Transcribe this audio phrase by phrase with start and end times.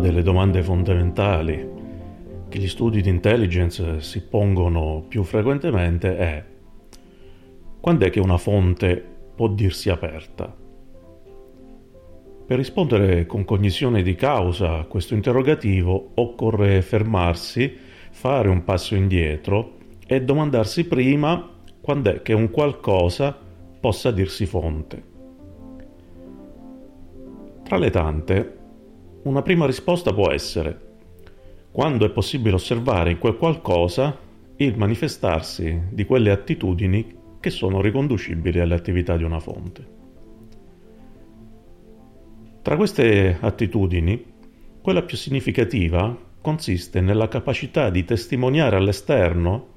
[0.00, 1.68] Delle domande fondamentali
[2.48, 6.44] che gli studi di intelligence si pongono più frequentemente è
[7.78, 9.04] quando è che una fonte
[9.34, 10.56] può dirsi aperta?
[12.46, 17.76] Per rispondere con cognizione di causa a questo interrogativo occorre fermarsi,
[18.10, 21.46] fare un passo indietro e domandarsi prima
[21.78, 23.36] quando è che un qualcosa
[23.78, 25.02] possa dirsi fonte.
[27.62, 28.59] Tra le tante,
[29.22, 30.88] una prima risposta può essere
[31.70, 34.18] quando è possibile osservare in quel qualcosa
[34.56, 39.98] il manifestarsi di quelle attitudini che sono riconducibili alle attività di una fonte.
[42.62, 44.22] Tra queste attitudini,
[44.82, 49.68] quella più significativa consiste nella capacità di testimoniare all'esterno,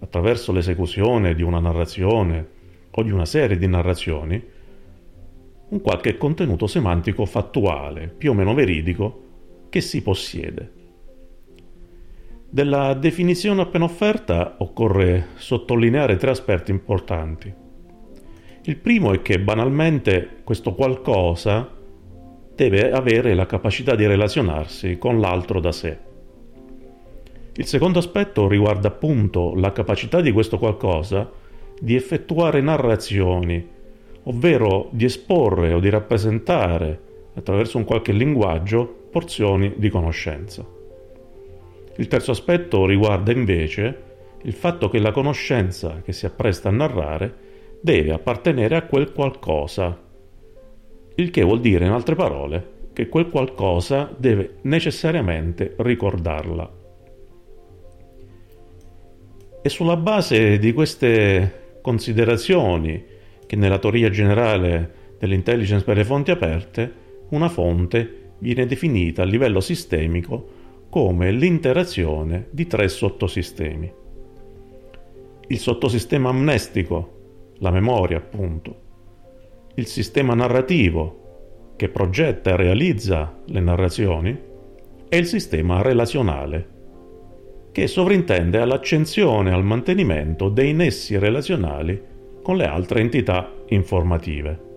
[0.00, 2.48] attraverso l'esecuzione di una narrazione
[2.90, 4.42] o di una serie di narrazioni,
[5.72, 9.20] un qualche contenuto semantico fattuale, più o meno veridico,
[9.70, 10.80] che si possiede.
[12.50, 17.52] Della definizione appena offerta occorre sottolineare tre aspetti importanti.
[18.64, 21.70] Il primo è che banalmente questo qualcosa
[22.54, 25.98] deve avere la capacità di relazionarsi con l'altro da sé.
[27.54, 31.30] Il secondo aspetto riguarda appunto la capacità di questo qualcosa
[31.80, 33.66] di effettuare narrazioni,
[34.24, 37.00] ovvero di esporre o di rappresentare
[37.34, 40.66] attraverso un qualche linguaggio porzioni di conoscenza.
[41.96, 44.10] Il terzo aspetto riguarda invece
[44.42, 47.34] il fatto che la conoscenza che si appresta a narrare
[47.80, 50.10] deve appartenere a quel qualcosa
[51.16, 56.80] il che vuol dire, in altre parole, che quel qualcosa deve necessariamente ricordarla.
[59.62, 63.04] E sulla base di queste considerazioni,
[63.52, 66.90] che nella teoria generale dell'intelligence per le fonti aperte,
[67.32, 73.92] una fonte viene definita a livello sistemico come l'interazione di tre sottosistemi.
[75.48, 78.76] Il sottosistema amnestico, la memoria appunto,
[79.74, 84.40] il sistema narrativo che progetta e realizza le narrazioni
[85.10, 86.70] e il sistema relazionale
[87.70, 92.11] che sovrintende all'accensione e al mantenimento dei nessi relazionali
[92.42, 94.70] con le altre entità informative.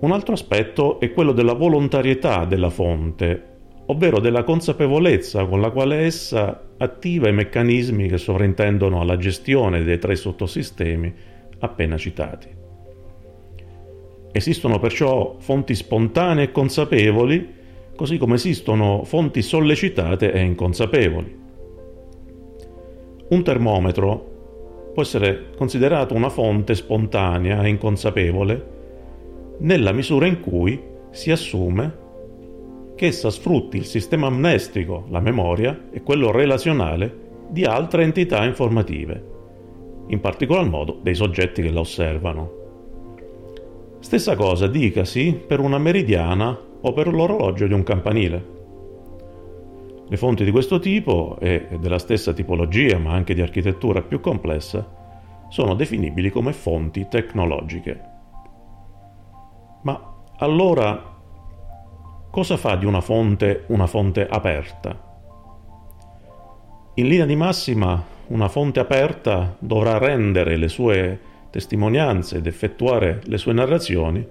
[0.00, 3.50] Un altro aspetto è quello della volontarietà della fonte,
[3.86, 9.98] ovvero della consapevolezza con la quale essa attiva i meccanismi che sovrintendono alla gestione dei
[9.98, 11.14] tre sottosistemi
[11.60, 12.48] appena citati.
[14.32, 17.60] Esistono perciò fonti spontanee e consapevoli,
[17.94, 21.40] così come esistono fonti sollecitate e inconsapevoli.
[23.28, 24.31] Un termometro
[24.92, 28.70] può essere considerato una fonte spontanea e inconsapevole
[29.58, 30.80] nella misura in cui
[31.10, 32.00] si assume
[32.94, 39.24] che essa sfrutti il sistema amnestico, la memoria e quello relazionale di altre entità informative,
[40.08, 42.60] in particolar modo dei soggetti che la osservano.
[44.00, 48.51] Stessa cosa dicasi per una meridiana o per l'orologio di un campanile.
[50.12, 54.86] Le fonti di questo tipo e della stessa tipologia, ma anche di architettura più complessa,
[55.48, 58.00] sono definibili come fonti tecnologiche.
[59.84, 61.18] Ma allora
[62.30, 65.02] cosa fa di una fonte una fonte aperta?
[66.96, 73.38] In linea di massima, una fonte aperta dovrà rendere le sue testimonianze ed effettuare le
[73.38, 74.28] sue narrazioni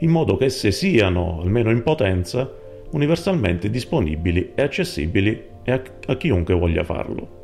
[0.00, 2.60] in modo che esse siano, almeno in potenza,
[2.92, 7.40] universalmente disponibili e accessibili a, chiunque voglia farlo.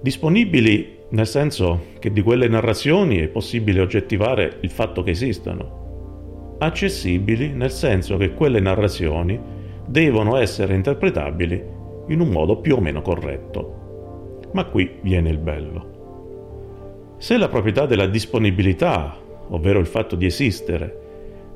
[0.00, 6.56] Disponibili nel senso che di quelle narrazioni è possibile oggettivare il fatto che esistano.
[6.58, 9.38] Accessibili nel senso che quelle narrazioni
[9.86, 11.62] devono essere interpretabili
[12.08, 14.40] in un modo più o meno corretto.
[14.52, 17.16] Ma qui viene il bello.
[17.18, 19.16] Se la proprietà della disponibilità,
[19.48, 21.01] ovvero il fatto di esistere,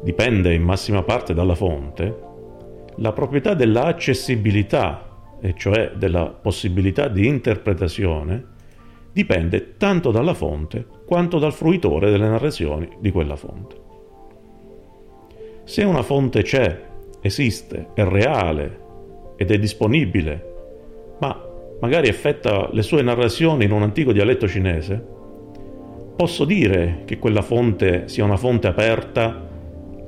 [0.02, 2.25] dipende in massima parte dalla fonte,
[2.96, 8.54] la proprietà della accessibilità, e cioè della possibilità di interpretazione,
[9.12, 13.76] dipende tanto dalla fonte quanto dal fruitore delle narrazioni di quella fonte.
[15.64, 16.82] Se una fonte c'è,
[17.20, 18.81] esiste, è reale
[19.37, 20.54] ed è disponibile,
[21.20, 21.44] ma
[21.81, 25.14] magari effetta le sue narrazioni in un antico dialetto cinese,
[26.16, 29.45] Posso dire che quella fonte sia una fonte aperta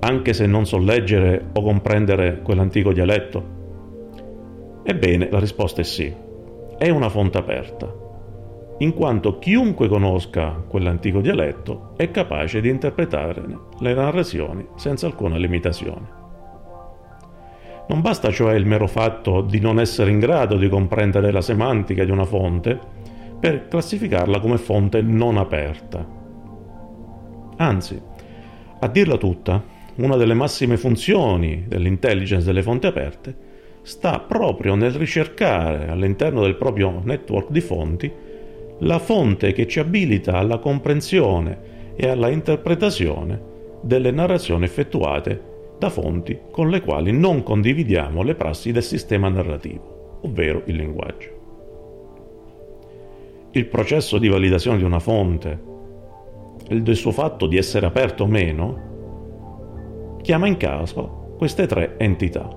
[0.00, 3.56] anche se non so leggere o comprendere quell'antico dialetto?
[4.84, 6.12] Ebbene, la risposta è sì.
[6.78, 7.92] È una fonte aperta,
[8.80, 16.16] in quanto chiunque conosca quell'antico dialetto è capace di interpretarne le narrazioni senza alcuna limitazione.
[17.88, 22.04] Non basta cioè il mero fatto di non essere in grado di comprendere la semantica
[22.04, 22.78] di una fonte
[23.40, 26.06] per classificarla come fonte non aperta.
[27.56, 28.00] Anzi,
[28.78, 29.60] a dirla tutta,
[29.98, 33.46] una delle massime funzioni dell'intelligence delle fonti aperte
[33.82, 38.12] sta proprio nel ricercare all'interno del proprio network di fonti
[38.80, 43.40] la fonte che ci abilita alla comprensione e alla interpretazione
[43.80, 50.20] delle narrazioni effettuate da fonti con le quali non condividiamo le prassi del sistema narrativo,
[50.22, 51.36] ovvero il linguaggio.
[53.52, 55.66] Il processo di validazione di una fonte
[56.68, 58.86] del suo fatto di essere aperto o meno
[60.28, 62.54] chiama in causa queste tre entità.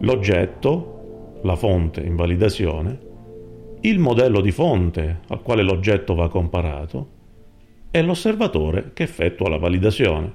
[0.00, 2.98] L'oggetto, la fonte in validazione,
[3.80, 7.08] il modello di fonte al quale l'oggetto va comparato
[7.90, 10.34] e l'osservatore che effettua la validazione.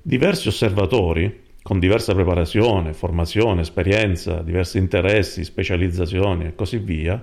[0.00, 7.22] Diversi osservatori, con diversa preparazione, formazione, esperienza, diversi interessi, specializzazioni e così via,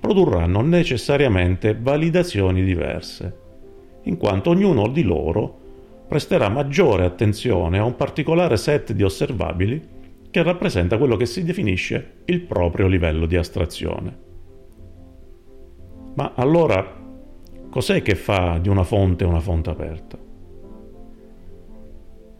[0.00, 3.38] produrranno necessariamente validazioni diverse,
[4.02, 5.57] in quanto ognuno di loro
[6.08, 9.96] presterà maggiore attenzione a un particolare set di osservabili
[10.30, 14.26] che rappresenta quello che si definisce il proprio livello di astrazione.
[16.14, 16.96] Ma allora,
[17.70, 20.18] cos'è che fa di una fonte una fonte aperta?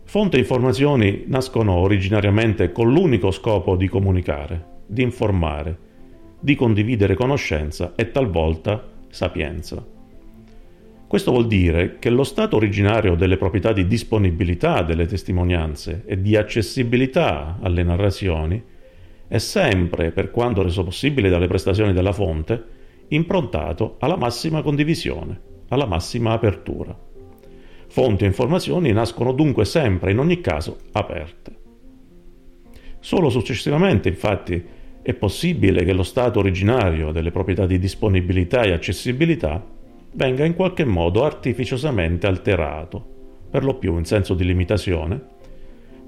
[0.05, 5.79] Fonte e informazioni nascono originariamente con l'unico scopo di comunicare, di informare,
[6.41, 9.97] di condividere conoscenza e talvolta sapienza.
[11.09, 16.37] Questo vuol dire che lo stato originario delle proprietà di disponibilità delle testimonianze e di
[16.37, 18.63] accessibilità alle narrazioni
[19.27, 22.63] è sempre, per quanto reso possibile dalle prestazioni della fonte,
[23.09, 26.95] improntato alla massima condivisione, alla massima apertura.
[27.87, 31.57] Fonti e informazioni nascono dunque sempre, in ogni caso, aperte.
[33.01, 34.63] Solo successivamente, infatti,
[35.01, 39.77] è possibile che lo stato originario delle proprietà di disponibilità e accessibilità
[40.19, 43.05] venga in qualche modo artificiosamente alterato,
[43.49, 45.37] per lo più in senso di limitazione,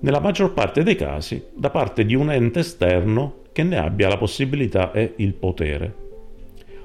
[0.00, 4.16] nella maggior parte dei casi da parte di un ente esterno che ne abbia la
[4.16, 5.94] possibilità e il potere,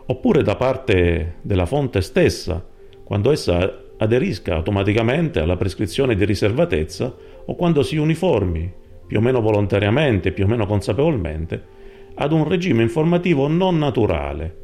[0.05, 2.63] oppure da parte della fonte stessa,
[3.03, 7.11] quando essa aderisca automaticamente alla prescrizione di riservatezza
[7.43, 8.71] o quando si uniformi,
[9.07, 11.73] più o meno volontariamente, più o meno consapevolmente,
[12.13, 14.57] ad un regime informativo non naturale,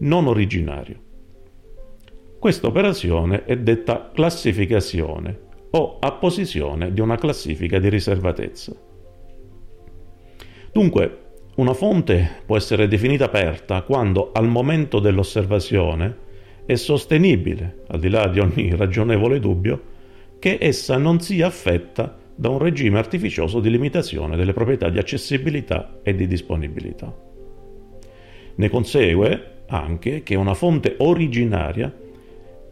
[0.00, 1.03] non originario.
[2.44, 5.38] Questa operazione è detta classificazione
[5.70, 8.76] o apposizione di una classifica di riservatezza.
[10.70, 11.18] Dunque,
[11.54, 16.16] una fonte può essere definita aperta quando al momento dell'osservazione
[16.66, 19.82] è sostenibile, al di là di ogni ragionevole dubbio,
[20.38, 26.00] che essa non sia affetta da un regime artificioso di limitazione delle proprietà di accessibilità
[26.02, 27.10] e di disponibilità.
[28.56, 32.02] Ne consegue anche che una fonte originaria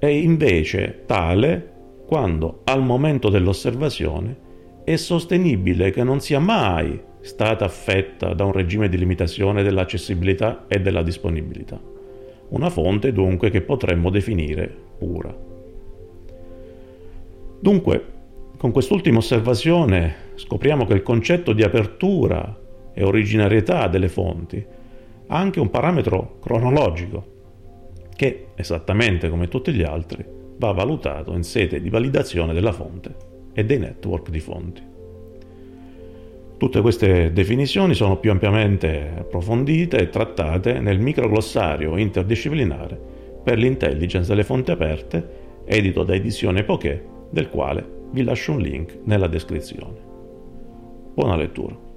[0.03, 1.71] è invece tale
[2.09, 4.37] quando al momento dell'osservazione
[4.83, 10.81] è sostenibile che non sia mai stata affetta da un regime di limitazione dell'accessibilità e
[10.81, 11.81] della disponibilità
[12.49, 15.33] una fonte dunque che potremmo definire pura.
[17.61, 18.05] Dunque,
[18.57, 22.59] con quest'ultima osservazione scopriamo che il concetto di apertura
[22.93, 24.67] e originarietà delle fonti
[25.29, 27.32] ha anche un parametro cronologico
[28.15, 30.25] che, esattamente come tutti gli altri,
[30.57, 33.15] va valutato in sede di validazione della fonte
[33.53, 34.83] e dei network di fonti.
[36.57, 42.97] Tutte queste definizioni sono più ampiamente approfondite e trattate nel microglossario interdisciplinare
[43.43, 48.99] per l'intelligence delle fonti aperte, edito da Edizione Epoché, del quale vi lascio un link
[49.05, 49.99] nella descrizione.
[51.15, 51.92] Buona lettura.